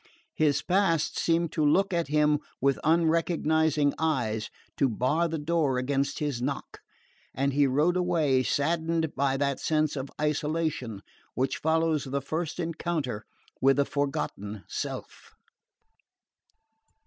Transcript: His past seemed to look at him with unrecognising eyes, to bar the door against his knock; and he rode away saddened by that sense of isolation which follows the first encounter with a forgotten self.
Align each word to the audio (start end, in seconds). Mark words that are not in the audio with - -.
His 0.33 0.63
past 0.63 1.19
seemed 1.19 1.51
to 1.51 1.63
look 1.63 1.93
at 1.93 2.07
him 2.07 2.39
with 2.59 2.79
unrecognising 2.83 3.93
eyes, 3.99 4.49
to 4.77 4.89
bar 4.89 5.27
the 5.27 5.37
door 5.37 5.77
against 5.77 6.17
his 6.17 6.41
knock; 6.41 6.79
and 7.35 7.53
he 7.53 7.67
rode 7.67 7.95
away 7.95 8.41
saddened 8.41 9.13
by 9.13 9.37
that 9.37 9.59
sense 9.59 9.95
of 9.95 10.09
isolation 10.19 11.03
which 11.35 11.57
follows 11.59 12.05
the 12.05 12.19
first 12.19 12.59
encounter 12.59 13.27
with 13.61 13.77
a 13.77 13.85
forgotten 13.85 14.63
self. 14.67 15.33